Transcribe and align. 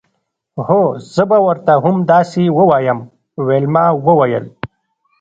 هو 0.67 0.81
زه 1.15 1.23
به 1.29 1.37
ورته 1.47 1.73
همداسې 1.85 2.43
ووایم 2.57 2.99
ویلما 3.47 3.85
وویل 4.07 4.45